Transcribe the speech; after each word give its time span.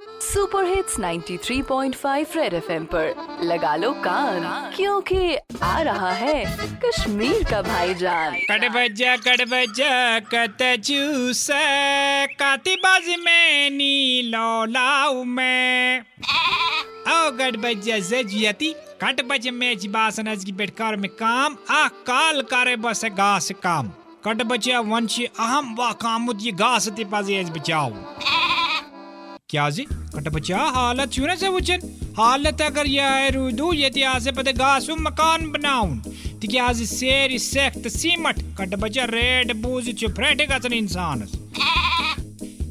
Super 0.00 0.64
hits 0.64 0.98
93.5 1.00 2.36
red 2.36 2.54
FM 2.54 2.84
पर। 2.84 3.38
लगा 3.42 3.74
लो 3.76 3.90
कान, 4.04 4.72
क्योंकि 4.76 5.36
आ 5.62 5.80
रहा 5.80 6.12
है 6.12 6.44
कश्मीर 6.84 7.44
का 7.50 7.60
भाईजान। 7.62 8.36
कट 8.50 8.64
बजा 9.46 10.18
कत 10.24 10.62
जूस 10.84 11.46
काती 12.40 12.76
बाज 12.76 13.08
में 13.24 13.70
नी 13.70 14.22
लाऊ 14.24 15.24
में। 15.24 16.00
ओ 16.00 17.30
गट 17.30 17.56
बजा 17.56 17.98
जजियती 18.00 18.72
कट 19.02 19.24
बज 19.28 19.48
में 19.48 19.76
बासन 19.88 20.28
आज 20.28 20.44
की 20.44 20.52
बेटकार 20.52 20.96
में 20.96 21.10
काम, 21.12 21.56
आ 21.70 21.86
काल 22.06 22.42
करे 22.42 22.76
बस 22.78 23.04
गास 23.14 23.50
काम। 23.62 23.92
कट 24.24 24.42
बचा 24.42 24.80
वंश 24.80 25.20
अहम 25.20 25.74
वा 25.74 25.92
काम 26.00 26.30
ये 26.40 26.52
गास 26.54 26.88
ते 26.88 27.04
पाजे 27.04 27.44
बचाओ 27.50 27.90
क्या 29.50 29.68
कट 30.14 30.28
बचा 30.28 30.58
हालत 30.58 31.12
छू 31.12 31.22
से 31.36 31.48
वचन 31.48 31.80
हालत 32.18 32.60
अगर 32.62 32.86
यह 32.86 33.28
रूदू, 33.28 33.72
ये 33.72 34.04
आसे 34.04 34.32
पते 34.32 34.52
गासु 34.52 34.96
मकान 34.96 35.50
बनाउन 35.50 35.98
तिक्याज 36.40 36.82
सेरी 36.82 37.38
सख्त 37.38 37.88
सीमट? 37.88 38.38
कट 38.60 38.74
बचा 38.74 39.04
रेड 39.04 39.52
बूज 39.62 39.88
गसन 40.10 40.72
इंसान 40.72 41.26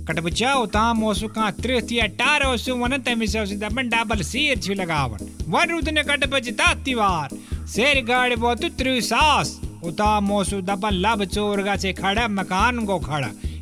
कट 0.07 0.19
बचा 0.19 0.53
उता 0.53 0.93
मोसु 0.93 1.27
का 1.27 1.49
त्रिथ 1.51 1.91
या 1.91 2.05
टार 2.05 2.45
ओसु 2.45 2.75
वन 2.75 2.97
तमि 2.97 3.27
से 3.27 3.45
दपन 3.45 3.89
डबल 3.89 4.21
सीर 4.21 4.59
छु 4.59 4.73
लगावन 4.73 5.19
वन 5.47 5.69
रूद 5.69 5.89
ने 5.89 6.03
कट 6.03 6.27
बच 6.29 6.49
तातिवार 6.49 7.37
सेर 7.67 8.03
गाड़ी 8.05 8.35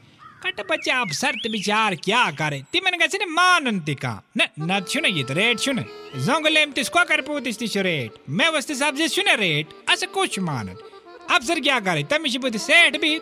कट 0.44 0.60
बच्चा 0.70 1.00
अफसर 1.00 1.32
ते 1.42 1.48
विचार 1.48 1.94
क्या 1.94 2.30
करे 2.30 2.62
ती 2.72 2.80
मन 2.80 2.98
गसे 2.98 3.18
ने 3.18 3.26
मानन 3.26 3.80
तिका 3.80 4.22
न 4.38 4.46
न 4.60 4.80
छुने 4.88 5.08
ये 5.08 5.24
रेट 5.30 5.60
छुने 5.60 5.84
जोंगलेम 6.20 6.72
तिसको 6.72 7.04
कर 7.04 7.20
पुतिस 7.20 7.58
तिस 7.58 7.76
रेट 7.76 8.18
मैं 8.30 8.48
वस्ते 8.48 8.74
सब्ज़ी 8.74 9.08
छुने 9.08 9.34
रेट 9.36 9.66
ऐसा 9.90 10.06
कुछ 10.06 10.38
मानन 10.38 10.76
अफसर 11.30 11.60
क्या 11.60 11.80
करे 11.80 12.02
तमिश 12.10 12.36
बुद्धि 12.36 12.58
सेठ 12.58 12.96
भी 13.00 13.20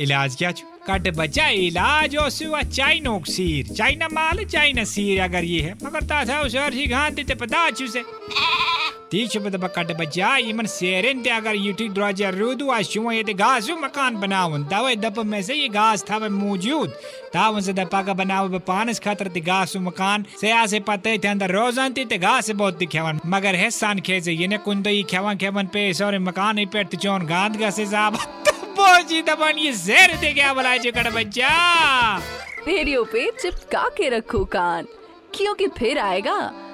इलाज 0.00 0.36
क्या 0.36 0.52
छु 0.52 0.66
कट 0.88 1.08
बचा 1.16 1.48
इलाज 1.48 2.16
और 2.16 2.30
सुआ 2.30 2.62
चाइनो 2.62 3.22
सीर 3.26 3.74
चाइना 3.74 4.08
माल 4.12 4.44
चाइना 4.44 4.84
सीर 4.84 5.20
अगर 5.20 5.44
ये 5.44 5.60
है 5.62 5.74
मगर 5.84 6.02
ता 6.02 6.24
था 6.24 6.40
उसे 6.40 6.58
अर्जी 6.58 6.86
घान 6.86 7.14
ते 7.14 7.34
पता 7.34 7.70
छु 7.70 7.86
से 7.86 8.02
तीच 9.14 9.36
बद 9.38 9.56
बकट 9.62 9.90
बचा 9.96 10.28
इमन 10.42 10.66
सेरेन 10.66 11.22
ते 11.22 11.30
अगर 11.30 11.56
यूटी 11.56 11.88
दरवाज़ा 11.88 12.28
रुदु 12.30 12.70
आ 12.70 12.80
शुवा 12.82 13.12
ये 13.14 13.22
ते 13.24 13.34
गासु 13.34 13.74
मकान 13.78 14.16
बनावन 14.20 14.64
तवे 14.66 14.94
दप 14.98 15.18
में 15.24 15.42
से 15.42 15.54
ये 15.54 15.68
गास 15.70 16.02
था 16.10 16.18
मौजूद। 16.18 16.88
तावन 17.34 17.60
से 17.60 17.72
दपा 17.74 18.00
का 18.02 18.14
बनाव 18.14 18.48
बे 18.48 18.58
पानस 18.66 19.00
खातर 19.04 19.28
ते 19.30 19.40
गासु 19.40 19.80
मकान। 19.80 20.24
से 20.40 20.50
आसे 20.52 20.80
पते 20.80 21.12
थे 21.18 21.28
अंदर 21.28 21.50
रोजान 21.50 21.92
ते 21.92 22.04
ते 22.06 22.18
गास 22.18 22.50
बहुत 22.52 22.78
दिखेवन। 22.78 23.20
मगर 23.26 23.54
है 23.54 23.70
सान 23.70 24.00
खेजे 24.02 24.32
ये 24.32 24.48
ने 24.48 24.58
कुंद 24.66 24.86
ई 24.88 25.02
खेवन 25.06 25.36
खेवन 25.38 25.70
पे 25.70 25.86
सौरे 25.94 26.18
मकान 26.20 26.58
ही 26.58 26.66
पेट 26.74 26.96
चोन 26.96 27.26
गांध 27.26 27.56
गसे 27.62 27.86
साहब 27.86 28.18
बोजी 28.74 29.22
दबन 29.22 29.58
ये 29.58 29.72
जेर 29.78 30.16
दे 30.18 30.32
क्या 30.32 30.52
बुलाए 30.54 30.90
कट 30.90 31.12
बच्चा। 31.14 31.54
रेडियो 32.66 33.04
पे 33.14 33.30
चिपका 33.40 33.88
के 33.96 34.08
रखो 34.10 34.44
कान। 34.50 34.92
क्योंकि 35.34 35.66
फिर 35.78 35.98
आएगा 36.00 36.38